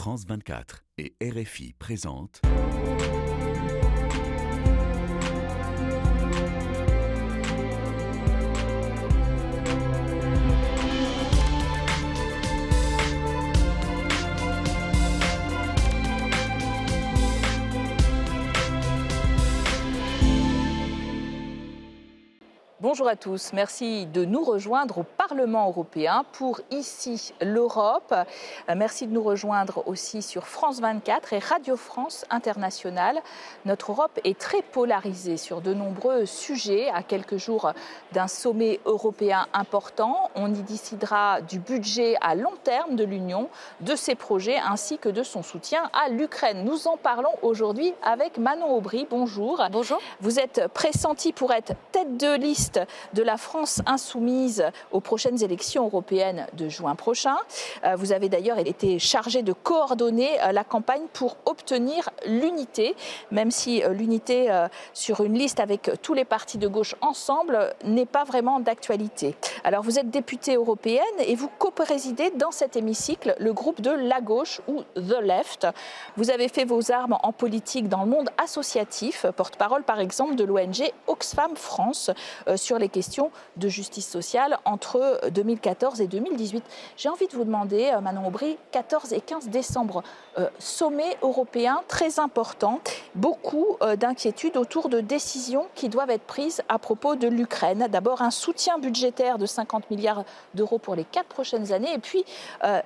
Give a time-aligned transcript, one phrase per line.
[0.00, 2.40] France 24 et RFI présentent.
[22.90, 28.12] Bonjour à tous, merci de nous rejoindre au Parlement européen pour Ici l'Europe.
[28.12, 33.20] Euh, merci de nous rejoindre aussi sur France 24 et Radio France Internationale.
[33.64, 36.90] Notre Europe est très polarisée sur de nombreux sujets.
[36.90, 37.72] À quelques jours
[38.10, 43.50] d'un sommet européen important, on y décidera du budget à long terme de l'Union,
[43.82, 46.64] de ses projets ainsi que de son soutien à l'Ukraine.
[46.64, 49.06] Nous en parlons aujourd'hui avec Manon Aubry.
[49.08, 49.62] Bonjour.
[49.70, 50.00] Bonjour.
[50.20, 52.79] Vous êtes pressenti pour être tête de liste
[53.14, 57.36] de la France insoumise aux prochaines élections européennes de juin prochain.
[57.84, 62.94] Euh, vous avez d'ailleurs été chargé de coordonner euh, la campagne pour obtenir l'unité,
[63.30, 64.48] même si euh, l'unité
[64.94, 69.34] sur une liste avec tous les partis de gauche ensemble n'est pas vraiment d'actualité.
[69.64, 74.20] Alors vous êtes députée européenne et vous co-présidez dans cet hémicycle le groupe de la
[74.20, 75.66] gauche ou The Left.
[76.16, 80.44] Vous avez fait vos armes en politique dans le monde associatif, porte-parole par exemple de
[80.44, 82.10] l'ONG Oxfam France
[82.78, 86.64] les questions de justice sociale entre 2014 et 2018.
[86.96, 90.02] J'ai envie de vous demander, euh, Manon Aubry, 14 et 15 décembre,
[90.38, 92.80] euh, sommet européen très important,
[93.14, 97.88] beaucoup euh, d'inquiétudes autour de décisions qui doivent être prises à propos de l'Ukraine.
[97.90, 100.24] D'abord un soutien budgétaire de 50 milliards
[100.54, 102.24] d'euros pour les quatre prochaines années et puis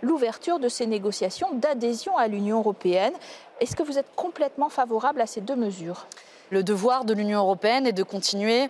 [0.02, 3.12] l'ouverture de ces négociations d'adhésion à l'Union européenne.
[3.60, 6.06] Est-ce que vous êtes complètement favorable à ces deux mesures?
[6.50, 8.68] Le devoir de l'Union européenne est de continuer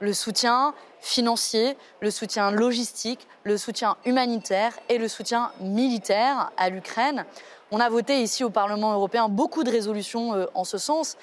[0.00, 7.24] le soutien financier, le soutien logistique, le soutien humanitaire et le soutien militaire à l'Ukraine.
[7.70, 11.16] On a voté ici au Parlement européen beaucoup de résolutions euh, en ce sens.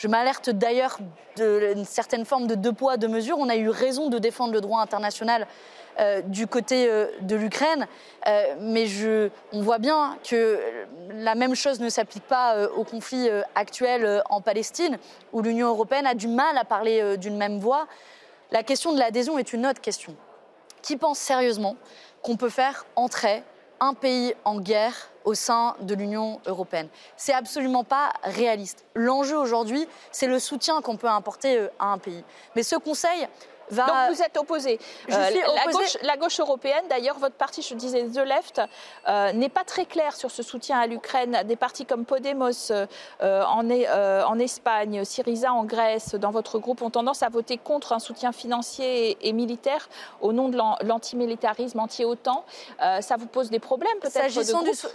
[0.00, 0.98] Je m'alerte d'ailleurs
[1.36, 3.36] d'une certaine forme de deux poids, deux mesures.
[3.38, 5.46] On a eu raison de défendre le droit international
[5.98, 7.86] euh, du côté euh, de l'Ukraine,
[8.60, 10.58] mais je, on voit bien que
[11.10, 14.96] la même chose ne s'applique pas au conflit actuel en Palestine,
[15.34, 17.86] où l'Union européenne a du mal à parler d'une même voix.
[18.52, 20.16] La question de l'adhésion est une autre question.
[20.80, 21.76] Qui pense sérieusement
[22.22, 23.42] qu'on peut faire entrer
[23.80, 26.88] un pays en guerre au sein de l'Union européenne.
[27.16, 28.84] C'est absolument pas réaliste.
[28.96, 32.24] L'enjeu aujourd'hui, c'est le soutien qu'on peut apporter euh, à un pays.
[32.56, 33.28] Mais ce conseil
[33.70, 34.78] donc vous êtes opposé.
[35.10, 35.30] Euh,
[36.02, 38.60] la, gauche, européenne, d'ailleurs, votre parti, je disais The Left,
[39.08, 41.42] euh, n'est pas très clair sur ce soutien à l'Ukraine.
[41.44, 42.86] Des partis comme Podemos euh,
[43.20, 47.98] en, en, Espagne, Syriza en Grèce, dans votre groupe, ont tendance à voter contre un
[47.98, 49.88] soutien financier et, militaire
[50.20, 52.44] au nom de l'antimilitarisme anti-OTAN.
[52.78, 54.30] ça vous pose des problèmes peut-être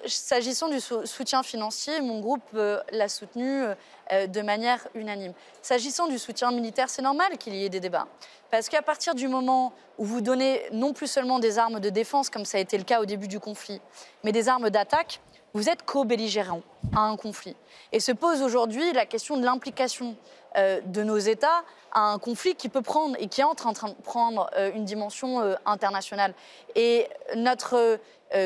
[0.06, 3.66] S'agissant du, soutien financier, mon groupe l'a soutenu
[4.12, 5.34] de manière unanime.
[5.62, 8.08] S'agissant du soutien militaire, c'est normal qu'il y ait des débats.
[8.52, 12.30] Parce qu'à partir du moment où vous donnez non plus seulement des armes de défense,
[12.30, 13.82] comme ça a été le cas au début du conflit,
[14.24, 15.20] mais des armes d'attaque,
[15.56, 16.62] vous êtes co-belligérant
[16.94, 17.56] à un conflit.
[17.94, 20.18] Et se pose aujourd'hui la question de l'implication
[20.58, 23.72] euh, de nos États à un conflit qui peut prendre et qui est en train
[23.72, 26.34] de prendre euh, une dimension euh, internationale.
[26.76, 28.00] Et notre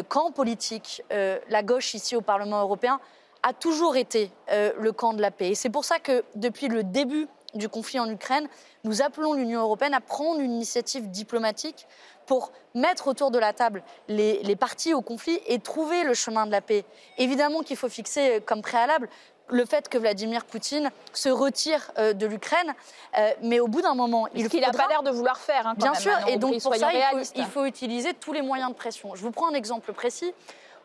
[0.08, 3.00] camp politique, la gauche ici au Parlement européen,
[3.44, 5.50] a toujours été le camp de la paix.
[5.50, 8.48] Et c'est pour ça que depuis le début du conflit en Ukraine,
[8.84, 11.88] nous appelons l'Union européenne à prendre une initiative diplomatique
[12.26, 16.52] pour mettre autour de la table les, parties au conflit et trouver le chemin de
[16.52, 16.86] la paix.
[17.18, 19.10] Évidemment qu'il faut fixer euh, comme préalable
[19.52, 22.76] le fait que Vladimir Poutine se retire euh, de l'Ukraine,
[23.18, 25.66] euh, mais au bout d'un moment, il qu'il n'a pas l'air de vouloir faire.
[25.66, 26.92] Hein, bien sûr, et donc pour ça,
[27.36, 29.16] il faut, utiliser tous les moyens de pression.
[29.16, 30.32] Je vous prends un exemple précis.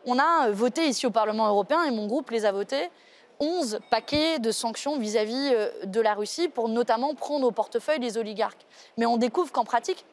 [0.05, 2.89] On a voté ici au Parlement européen, et mon groupe les a votés,
[3.39, 8.17] 11 paquets de sanctions vis-à-vis euh, de la Russie pour notamment prendre au portefeuille les
[8.17, 8.65] oligarques.
[8.97, 10.05] Mais on découvre qu'en pratique,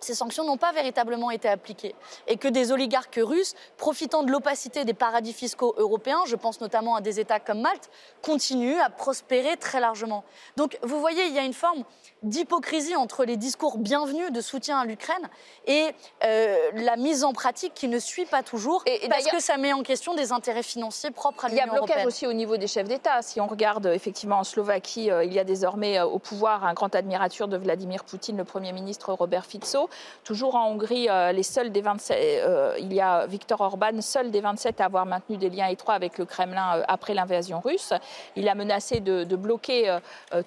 [0.00, 1.94] ces sanctions n'ont pas véritablement été appliquées
[2.26, 6.96] et que des oligarques russes, profitant de l'opacité des paradis fiscaux européens, je pense notamment
[6.96, 7.90] à des États comme Malte,
[8.22, 10.24] continuent à prospérer très largement.
[10.56, 11.84] Donc vous voyez, il y a une forme
[12.22, 15.28] d'hypocrisie entre les discours bienvenus de soutien à l'Ukraine
[15.66, 15.90] et
[16.24, 19.72] euh, la mise en pratique qui ne suit pas toujours, et, parce que ça met
[19.72, 21.84] en question des intérêts financiers propres à l'Union européenne.
[21.84, 23.22] Il y a blocage aussi au niveau des chefs d'État.
[23.22, 26.74] Si on regarde effectivement en Slovaquie, euh, il y a désormais euh, au pouvoir un
[26.74, 29.89] grand admirateur de Vladimir Poutine, le Premier ministre Robert Fico.
[30.24, 35.06] Toujours en Hongrie, des 27, il y a Viktor Orban, seul des 27 à avoir
[35.06, 37.92] maintenu des liens étroits avec le Kremlin après l'invasion russe.
[38.36, 39.98] Il a menacé de, bloquer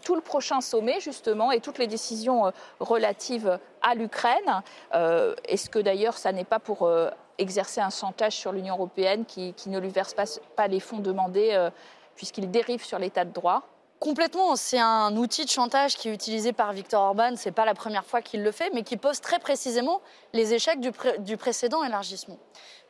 [0.04, 4.62] tout le prochain sommet justement et toutes les décisions euh, relatives à l'Ukraine.
[4.94, 9.26] Euh, est-ce que d'ailleurs ça n'est pas pour euh, exercer un chantage sur l'Union européenne
[9.26, 10.16] qui, ne lui verse
[10.56, 11.70] pas, les fonds demandés
[12.16, 13.64] puisqu'il dérive sur l'état de droit?
[14.04, 17.74] Complètement, c'est un outil de chantage qui est utilisé par Viktor Orban, c'est pas la
[17.74, 20.02] première fois qu'il le fait, mais qui pose très précisément
[20.34, 22.38] les échecs du précédent élargissement.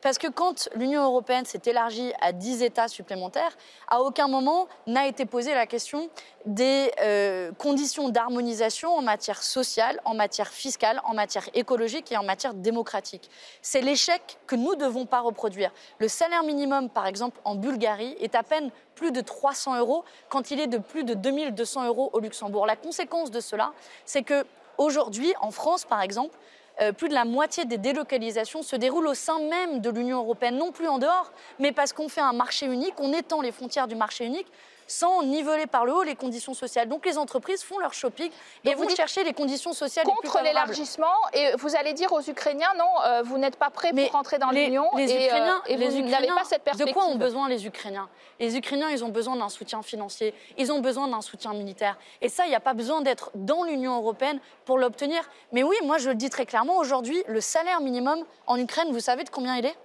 [0.04, 3.56] Parce que quand l'Union européenne s'est élargie à 10 États supplémentaires,
[3.88, 6.10] à aucun moment n'a été posée la question
[6.44, 12.22] des euh, conditions d'harmonisation en matière sociale, en matière fiscale, en matière écologique et en
[12.22, 13.30] matière démocratique.
[13.62, 15.72] C'est l'échec que nous ne devons pas reproduire.
[15.98, 20.50] Le salaire minimum, par exemple, en Bulgarie, est à peine plus de 300 euros quand
[20.50, 22.66] il est de plus de 2200 euros au Luxembourg.
[22.66, 23.72] La conséquence de cela,
[24.04, 24.44] c'est que
[24.78, 26.36] aujourd'hui, en France, par exemple,
[26.80, 30.56] euh, plus de la moitié des délocalisations se déroulent au sein même de l'Union européenne,
[30.56, 31.30] non plus en dehors,
[31.60, 34.48] mais parce qu'on fait un marché unique, on étend les frontières du marché unique
[34.86, 36.88] sans niveler par le haut les conditions sociales.
[36.88, 38.30] Donc les entreprises font leur shopping
[38.64, 41.06] et vont chercher les conditions sociales contre l'élargissement.
[41.32, 44.50] Et vous allez dire aux Ukrainiens non, euh, vous n'êtes pas prêts pour rentrer dans
[44.50, 44.88] l'Union.
[44.96, 46.86] Les, et, Ukrainiens, euh, les vous n'avez pas cette perspective.
[46.86, 48.08] De quoi ont besoin les Ukrainiens?
[48.40, 51.98] Les Ukrainiens, ils ont besoin d'un soutien financier, ils ont besoin d'un soutien militaire.
[52.20, 55.22] Et ça, il n'y a pas besoin d'être dans l'Union européenne pour l'obtenir.
[55.52, 59.00] Mais oui, moi je le dis très clairement, aujourd'hui, le salaire minimum en Ukraine, vous
[59.00, 59.76] savez de combien il est?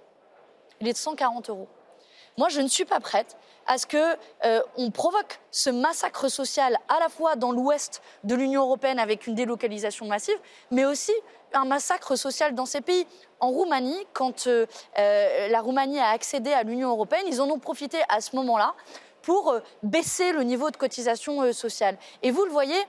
[0.80, 1.68] Il est de 140 euros.
[2.38, 3.36] Moi, je ne suis pas prête
[3.66, 8.62] à ce qu'on euh, provoque ce massacre social à la fois dans l'ouest de l'Union
[8.62, 10.38] européenne avec une délocalisation massive,
[10.70, 11.12] mais aussi
[11.52, 13.06] un massacre social dans ces pays.
[13.38, 14.66] En Roumanie, quand euh,
[14.98, 18.74] euh, la Roumanie a accédé à l'Union européenne, ils en ont profité à ce moment-là
[19.22, 21.98] pour baisser le niveau de cotisation sociale.
[22.22, 22.82] Et vous le voyez,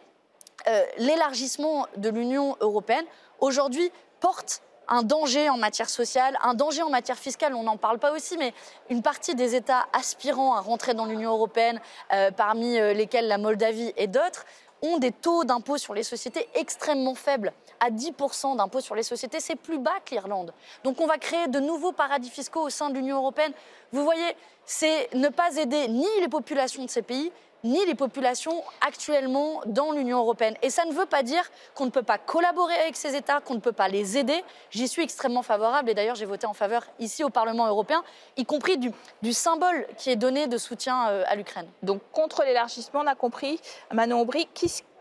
[0.97, 3.03] l'élargissement de l'Union européenne
[3.39, 3.91] aujourd'hui
[4.21, 8.11] porte un danger en matière sociale, un danger en matière fiscale, on n'en parle pas
[8.11, 8.53] aussi, mais
[8.89, 11.79] une partie des États aspirant à rentrer dans l'Union européenne,
[12.13, 14.45] euh, parmi euh, lesquels la Moldavie et d'autres,
[14.81, 17.53] ont des taux d'impôt sur les sociétés extrêmement faibles.
[17.79, 20.53] À 10% d'impôt sur les sociétés, c'est plus bas que l'Irlande.
[20.83, 23.53] Donc on va créer de nouveaux paradis fiscaux au sein de l'Union européenne.
[23.91, 24.35] Vous voyez,
[24.65, 27.31] c'est ne pas aider ni les populations de ces pays,
[27.63, 30.55] ni les populations actuellement dans l'Union européenne.
[30.61, 31.43] Et ça ne veut pas dire
[31.75, 34.43] qu'on ne peut pas collaborer avec ces États, qu'on ne peut pas les aider.
[34.69, 38.03] J'y suis extrêmement favorable et d'ailleurs j'ai voté en faveur ici au Parlement européen,
[38.37, 41.67] y compris du, symbole qui est donné de soutien euh, à l'Ukraine.
[41.83, 43.59] Donc contre l'élargissement, on a compris,
[43.91, 44.47] Manon Aubry,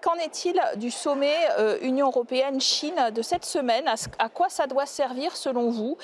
[0.02, 3.84] Qu'en est-il du sommet euh, Union européenne-Chine de cette semaine?
[4.18, 5.98] À quoi ça doit servir selon vous?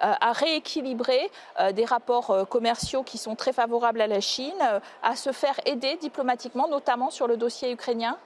[0.00, 1.30] À rééquilibrer
[1.60, 4.54] euh, des rapports euh, commerciaux qui sont très favorables à la Chine,
[5.02, 8.18] à se faire aider diplomatiquement, notamment sur le dossier ukrainien?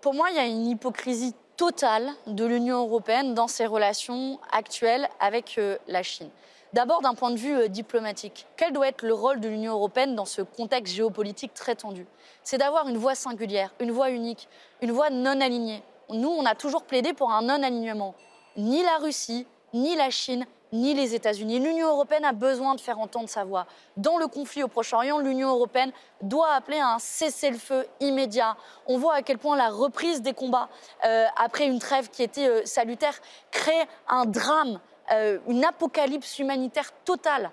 [0.00, 5.08] Pour moi, il y a une hypocrisie totale de l'Union européenne dans ses relations actuelles
[5.20, 6.30] avec la Chine.
[6.72, 8.46] D'abord d'un point de vue diplomatique.
[8.56, 12.06] Quel doit être le rôle de l'Union européenne dans ce contexte géopolitique très tendu?
[12.44, 14.48] C'est d'avoir une voix singulière, une voix unique,
[14.80, 15.82] une voix non alignée.
[16.08, 18.14] Nous, on a toujours plaidé pour un non-alignement.
[18.56, 21.58] Ni la Russie, ni la Chine, ni les États-Unis.
[21.58, 23.66] L'Union européenne a besoin de faire entendre sa voix.
[23.96, 28.56] Dans le conflit au Proche-Orient, l'Union européenne doit appeler à un cessez-le-feu immédiat.
[28.86, 30.68] On voit à quel point la reprise des combats,
[31.04, 33.14] euh, après une trêve qui était euh, salutaire,
[33.50, 34.80] crée un drame,
[35.12, 37.50] euh, une apocalypse humanitaire totale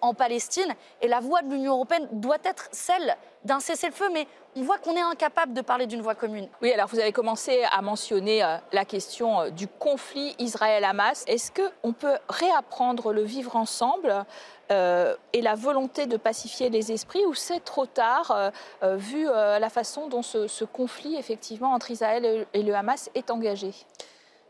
[0.00, 0.74] en Palestine.
[1.02, 4.96] Et la voix de l'Union européenne doit être celle d'un cessez-le-feu, mais on voit qu'on
[4.96, 6.48] est incapable de parler d'une voie commune.
[6.62, 11.24] Oui, alors vous avez commencé à mentionner euh, la question euh, du conflit Israël-Hamas.
[11.26, 14.24] Est-ce qu'on peut réapprendre le vivre ensemble
[14.72, 20.08] euh, et la volonté de pacifier les esprits ou c'est trop tard vu la façon
[20.08, 23.72] dont ce, conflit effectivement entre Israël et le Hamas est engagé?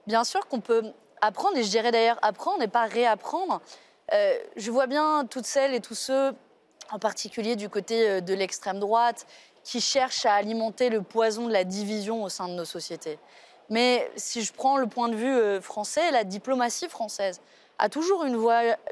[0.07, 0.83] Bien sûr qu'on peut
[1.21, 3.61] apprendre et je dirais d'ailleurs apprendre et pas réapprendre.
[4.11, 6.33] je vois bien toutes celles et tous ceux
[6.91, 9.27] en particulier du côté de l'extrême droite,
[9.69, 13.19] qui cherche à alimenter le poison de la division au sein de nos sociétés.
[13.69, 17.43] Mais si je prends le point de vue euh, français, la diplomatie française
[17.79, 18.29] a toujours eu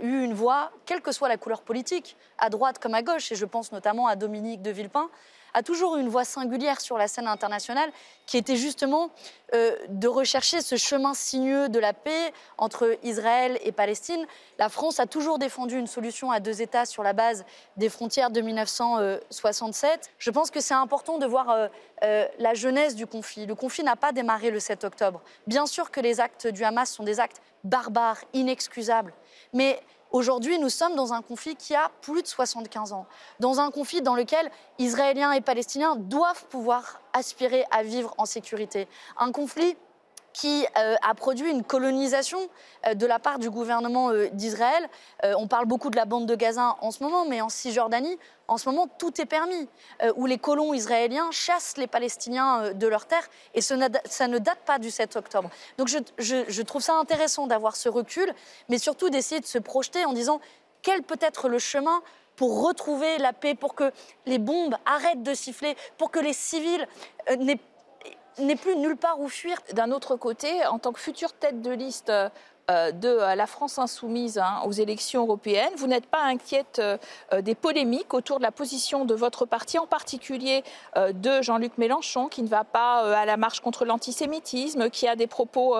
[0.02, 3.44] une voix, quelle que soit la couleur politique, à droite comme à gauche, et je
[3.44, 5.08] pense notamment à Dominique de Villepin,
[5.56, 7.90] a toujours eu une voix singulière sur la scène internationale
[8.26, 9.08] qui était justement
[9.54, 14.26] euh, de rechercher ce chemin sinueux de la paix entre Israël et Palestine.
[14.58, 17.46] La France a toujours défendu une solution à deux États sur la base
[17.78, 20.10] des frontières de 1967.
[20.18, 21.68] Je pense que c'est important de voir euh,
[22.02, 23.46] euh, la jeunesse du conflit.
[23.46, 25.22] Le conflit n'a pas démarré le 7 octobre.
[25.46, 29.14] Bien sûr que les actes du Hamas sont des actes barbares, inexcusables.
[29.54, 29.80] Mais
[30.12, 33.06] Aujourd'hui, nous sommes dans un conflit qui a plus de 75 ans,
[33.40, 38.88] dans un conflit dans lequel Israéliens et Palestiniens doivent pouvoir aspirer à vivre en sécurité,
[39.18, 39.76] un conflit
[40.36, 42.38] qui euh, a produit une colonisation
[42.86, 44.86] euh, de la part du gouvernement euh, d'Israël.
[45.38, 48.58] on parle beaucoup de la bande de Gaza en ce moment, mais en Cisjordanie, en
[48.58, 49.68] ce moment, tout est permis,
[50.14, 54.78] où les colons israéliens chassent les Palestiniens de leurs terres, et ça ne date pas
[54.78, 55.50] du 7 octobre.
[55.78, 58.32] Donc je, trouve ça intéressant d'avoir ce recul,
[58.68, 60.40] mais surtout d'essayer de se projeter en disant
[60.82, 62.02] quel peut être le chemin
[62.36, 63.90] pour retrouver la paix, pour que
[64.26, 66.86] les bombes arrêtent de siffler, pour que les civils
[67.38, 67.58] n'aient
[68.38, 69.58] n'est plus nulle part où fuir.
[69.72, 72.12] D'un autre côté, en tant que future tête de liste
[72.68, 75.70] euh, de euh, la France insoumise hein, aux élections européennes.
[75.76, 76.98] Vous n'êtes pas inquiète euh,
[77.40, 80.64] des polémiques autour de la position de votre parti, en particulier
[80.96, 85.26] de Jean-Luc Mélenchon, qui ne va pas à la marche contre l'antisémitisme, qui a des
[85.26, 85.76] propos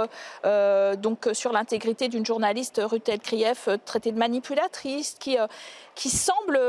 [0.98, 5.36] donc sur l'intégrité d'une journaliste Rutel Krief traitée de manipulatrice, qui,
[5.94, 6.60] qui semble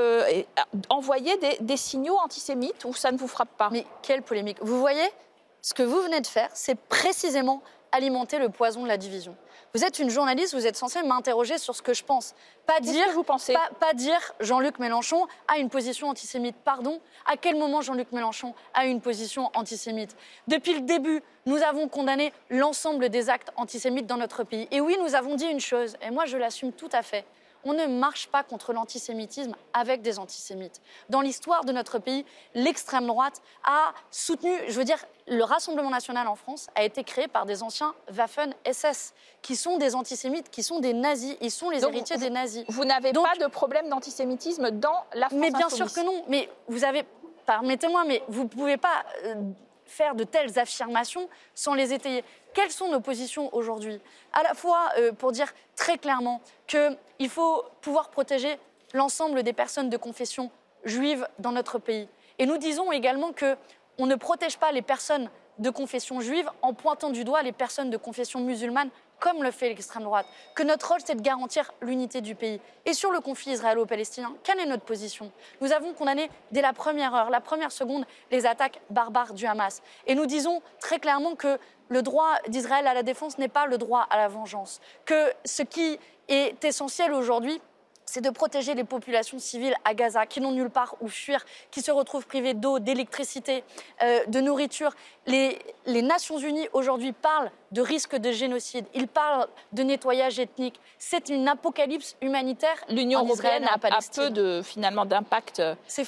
[0.89, 3.70] envoyer des, des signaux antisémites ou ça ne vous frappe pas?
[3.72, 4.58] Mais quelle polémique?
[4.62, 5.08] Vous voyez
[5.62, 7.62] ce que vous venez de faire, c'est précisément
[7.92, 9.36] alimenter le poison de la division.
[9.74, 12.34] Vous êtes une journaliste, vous êtes censée m'interroger sur ce que je pense.
[12.66, 16.56] Pas dire, que vous pensez pas, pas dire Jean-Luc Mélenchon a une position antisémite.
[16.64, 20.16] Pardon, à quel moment Jean-Luc Mélenchon a une position antisémite?
[20.48, 24.68] Depuis le début, nous avons condamné l'ensemble des actes antisémites dans notre pays.
[24.72, 27.26] Et oui, nous avons dit une chose, et moi je l'assume tout à fait
[27.67, 30.81] on ne marche pas contre l'antisémitisme avec des antisémites.
[31.09, 36.27] Dans l'histoire de notre pays, l'extrême droite a soutenu, je veux dire, le Rassemblement national
[36.27, 40.79] en France a été créé par des anciens Waffen-SS, qui sont des antisémites, qui sont
[40.79, 42.63] des nazis, ils sont les héritiers des nazis.
[42.69, 46.50] Vous n'avez pas de problème d'antisémitisme dans la France Mais bien sûr que non, mais
[46.69, 47.03] vous avez,
[47.45, 49.03] permettez-moi, mais vous ne pouvez pas...
[49.25, 49.36] Euh,
[49.88, 52.24] faire de telles affirmations sans les étayer.
[52.58, 54.00] Quelles sont nos positions aujourd'hui
[54.34, 58.58] À la fois euh, pour dire très clairement qu'il faut pouvoir protéger
[58.96, 60.50] l'ensemble des personnes de confession
[60.84, 62.10] juive dans notre pays.
[62.40, 67.12] Et nous disons également qu'on ne protège pas les personnes de confession juive en pointant
[67.12, 71.00] du doigt les personnes de confession musulmane comme le fait l'extrême droite, que notre rôle,
[71.03, 72.59] c'est de garantir l'unité du pays.
[72.86, 75.31] Et sur le conflit israélo-palestinien, quelle est notre position?
[75.62, 79.81] Nous avons condamné dès la première heure, la première seconde, les attaques barbares du Hamas.
[80.05, 81.57] Et nous disons très clairement que
[81.89, 85.63] le droit d'Israël à la défense n'est pas le droit à la vengeance, que ce
[85.63, 87.62] qui est essentiel aujourd'hui,
[88.08, 91.82] c'est de protéger les populations civiles à Gaza qui n'ont nulle part où fuir, qui
[91.82, 93.64] se retrouvent privées d'eau, d'électricité,
[94.02, 94.94] euh, de nourriture.
[95.28, 100.80] Les, Nations Unies aujourd'hui parlent de risque de génocide, ils parlent de nettoyage ethnique.
[100.98, 102.78] C'est une apocalypse humanitaire.
[102.88, 105.62] L'Union européenne a, a, peu de, finalement d'impact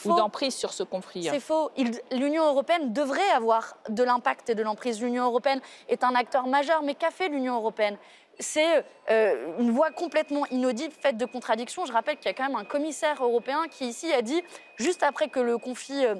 [0.05, 1.27] ou d'emprise sur ce conflit.
[1.29, 1.69] C'est faux.
[2.11, 5.01] L'Union européenne devrait avoir de l'impact et de l'emprise.
[5.01, 7.97] L'Union européenne est un acteur majeur, mais qu'a fait l'Union européenne?
[8.39, 11.85] C'est euh, une voix complètement inaudible, faite de contradictions.
[11.85, 14.41] Je rappelle qu'il y a quand même un commissaire européen qui ici a dit,
[14.77, 16.15] juste après que le conflit euh,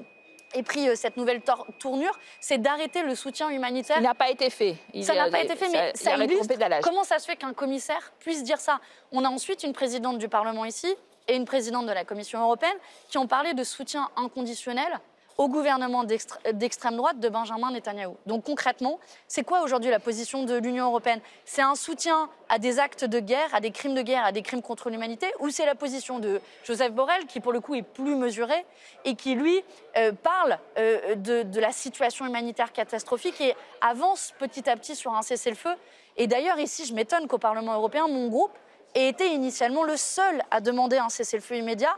[0.54, 1.40] ait pris euh, cette nouvelle
[1.78, 3.96] tournure, c'est d'arrêter le soutien humanitaire.
[3.98, 4.76] Il n'a pas été fait.
[5.02, 8.42] ça n'a pas été fait, mais ça, illustre comment ça se fait qu'un commissaire puisse
[8.42, 8.80] dire ça.
[9.12, 10.94] On a ensuite une présidente du Parlement ici
[11.26, 12.76] et une présidente de la Commission européenne
[13.08, 15.00] qui ont parlé de soutien inconditionnel
[15.38, 18.16] au gouvernement d'extrême droite de Benjamin Netanyahou.
[18.26, 21.20] Donc concrètement, c'est quoi aujourd'hui la position de l'Union européenne?
[21.44, 24.42] C'est un soutien à des actes de guerre, à des crimes de guerre, à des
[24.42, 27.82] crimes contre l'humanité, ou c'est la position de Joseph Borrell, qui pour le coup est
[27.82, 28.66] plus mesuré
[29.04, 29.62] et qui lui
[29.96, 35.14] euh, parle euh, de, de la situation humanitaire catastrophique et avance petit à petit sur
[35.14, 35.74] un cessez-le-feu?
[36.16, 38.52] Et d'ailleurs ici, je m'étonne qu'au Parlement européen, mon groupe
[38.94, 41.96] ait été initialement le seul à demander un cessez-le-feu immédiat.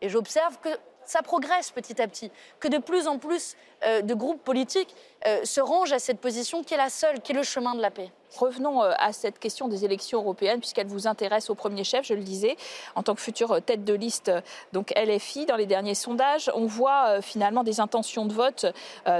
[0.00, 0.68] Et j'observe que
[1.04, 2.30] ça progresse petit à petit,
[2.60, 4.94] que de plus en plus de groupes politiques
[5.26, 7.80] euh, se rangent à cette position qui est la seule, qui est le chemin de
[7.80, 8.10] la paix.
[8.38, 12.14] Revenons euh, à cette question des élections européennes, puisqu'elle vous intéresse au premier chef, je
[12.14, 12.56] le disais,
[12.96, 14.32] en tant que future tête de liste
[14.72, 15.46] donc LFI.
[15.46, 18.66] Dans les derniers sondages, on voit finalement des intentions de vote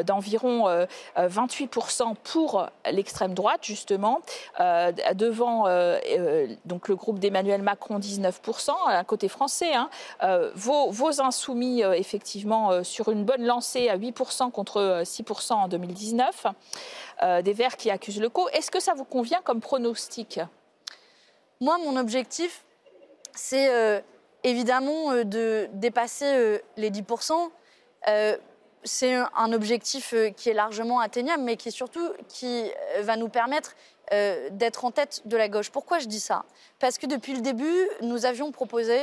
[0.05, 4.21] d'environ 28% pour l'extrême droite, justement,
[5.15, 5.65] devant
[6.65, 9.75] donc le groupe d'Emmanuel Macron, 19%, à côté français.
[9.75, 9.91] Hein.
[10.55, 16.47] Vos, insoumis, effectivement, sur une bonne lancée à 8% contre 6% en 2019.
[17.23, 18.49] Euh, des Verts qui accusent le co.
[18.51, 20.41] Est-ce que ça vous convient comme pronostic?
[21.61, 22.65] Moi, mon objectif,
[23.35, 24.01] c'est euh,
[24.43, 27.51] évidemment euh, de dépasser les 10%.
[28.85, 32.65] c'est un objectif qui est largement atteignable, mais qui surtout qui
[33.01, 33.77] va nous permettre
[34.51, 35.71] d'être en tête de la gauche.
[35.71, 36.45] Pourquoi je dis ça?
[36.81, 38.99] Parce que depuis le début, nous avions proposé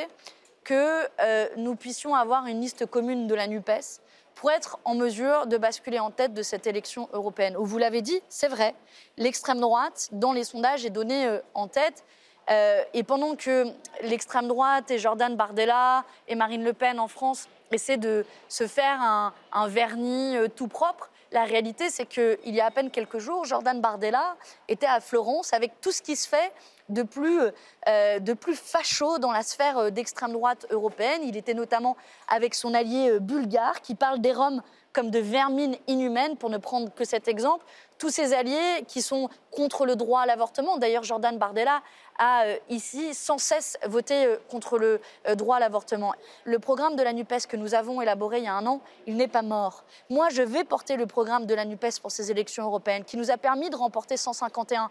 [0.66, 4.02] que nous puissions avoir une liste commune de la NUPES
[4.40, 7.58] pour être en mesure de basculer en tête de cette élection européenne.
[7.60, 8.74] Vous l'avez dit, c'est vrai,
[9.18, 12.06] l'extrême droite, dans les sondages, est donnée euh, en tête.
[12.50, 13.66] Euh, et pendant que
[14.02, 19.02] l'extrême droite et Jordan Bardella et Marine Le Pen en France essaient de se faire
[19.02, 23.44] un, vernis euh, tout propre, La réalité, c'est qu'il y a à peine quelques jours,
[23.44, 24.38] Jordan Bardella
[24.70, 26.54] était à Florence avec tout ce qui se fait
[26.90, 27.40] de plus,
[27.88, 31.22] euh, de plus facho dans la sphère euh, d'extrême droite européenne.
[31.24, 31.96] Il était notamment
[32.28, 36.58] avec son allié euh, bulgare qui parle des Roms comme de vermines inhumaines, pour ne
[36.58, 37.64] prendre que cet exemple.
[38.00, 40.78] Tous ces alliés qui sont contre le droit à l'avortement.
[40.78, 41.82] D'ailleurs, Jordan Bardella
[42.20, 46.14] a euh, ici sans cesse voté euh, contre le euh, droit à l'avortement.
[46.44, 49.16] Le programme de la NUPES que nous avons élaboré il y a un an, il
[49.16, 49.86] n'est pas mort.
[50.10, 53.32] Moi, je vais porter le programme de la NUPES pour ces élections européennes qui nous
[53.32, 54.90] a permis de remporter 151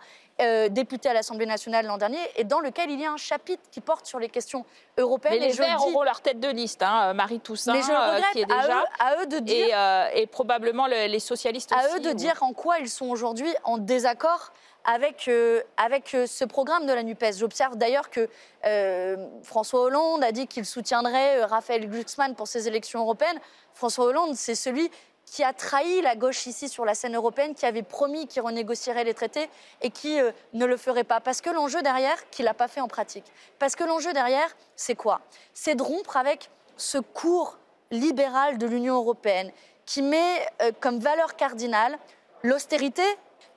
[0.71, 3.81] députés à l'Assemblée nationale l'an dernier et dans lequel il y a un chapitre qui
[3.81, 4.65] porte sur les questions
[4.97, 5.41] européennes.
[5.41, 8.43] Mais les Verts auront leur tête de liste, hein, Marie Toussaint, mais je regrette, qui
[8.43, 8.85] est déjà...
[9.01, 9.77] À eux, de dire...
[10.15, 11.87] Et, probablement les socialistes aussi.
[11.87, 14.53] À eux de dire en quoi ils sont aujourd'hui en désaccord
[14.89, 17.39] avec, euh, avec euh, ce programme de la NUPES.
[17.39, 18.29] J'observe d'ailleurs que
[18.65, 23.39] euh, François Hollande a dit qu'il soutiendrait Raphaël Glucksmann pour ces élections européennes.
[23.75, 24.91] François Hollande, c'est celui
[25.27, 29.05] qui a trahi la gauche ici sur la scène européenne, qui avait promis qu'il renégocierait
[29.05, 29.51] les traités
[29.83, 30.19] et qui
[30.55, 31.21] ne le ferait pas.
[31.21, 33.27] Parce que l'enjeu derrière, qu'il n'a pas fait en pratique.
[33.59, 35.21] Parce que l'enjeu derrière, c'est quoi?
[35.53, 37.59] C'est de rompre avec ce cours
[37.91, 39.53] libéral de l'Union européenne
[39.85, 40.47] qui met
[40.81, 41.99] comme valeur cardinale
[42.43, 43.03] l'austérité,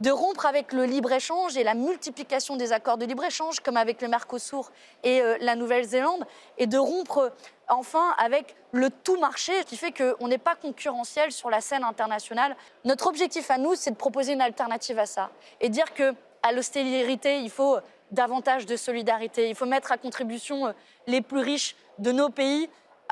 [0.02, 4.08] de rompre avec le libre-échange et la multiplication des accords de libre-échange, comme avec le
[4.08, 4.72] Mercosur
[5.04, 6.26] et euh, la Nouvelle-Zélande,
[6.58, 7.30] et de rompre euh,
[7.70, 12.56] enfin avec le tout marché, qui fait qu'on n'est pas concurrentiel sur la scène internationale.
[12.84, 15.30] Notre objectif à nous, c'est de proposer une alternative à ça
[15.62, 17.78] et dire que à l'austérité, il faut
[18.10, 20.72] davantage de solidarité, il faut mettre à contribution euh,
[21.06, 22.70] les plus riches de nos pays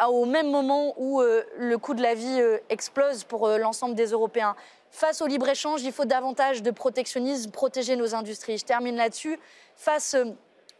[0.07, 4.55] au même moment où le coût de la vie explose pour l'ensemble des Européens.
[4.91, 8.57] Face au libre-échange, il faut davantage de protectionnisme, protéger nos industries.
[8.57, 9.39] Je termine là-dessus.
[9.75, 10.25] Face euh,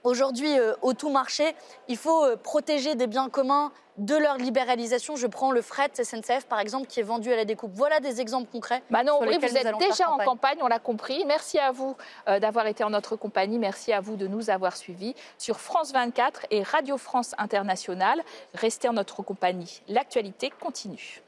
[0.04, 1.56] aujourd'hui euh, au tout marché,
[1.88, 5.16] il faut euh, protéger des biens communs de leur libéralisation.
[5.16, 7.72] Je prends le fret SNCF, par exemple, qui est vendu à la découpe.
[7.74, 8.82] Voilà des exemples concrets.
[8.90, 11.24] Manon, vous êtes déjà en campagne, on l'a compris.
[11.26, 13.60] Merci à vous d'avoir été en notre compagnie.
[13.60, 18.22] Merci à vous de nous avoir suivis sur France 24 et Radio France Internationale.
[18.54, 19.82] Restez en notre compagnie.
[19.90, 21.22] L'actualité continue.